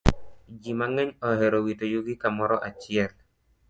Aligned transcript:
Ji 0.61 0.71
mang'eny 0.79 1.11
ohero 1.29 1.57
wito 1.65 1.85
yugi 1.93 2.13
kamoro 2.21 2.55
achiel. 2.69 3.11